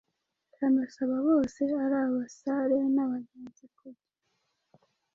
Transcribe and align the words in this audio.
anasaba 0.65 1.15
bose 1.27 1.61
ari 1.83 1.95
abasare 2.05 2.77
n’abagenzi 2.95 3.65
kurya 3.75 4.07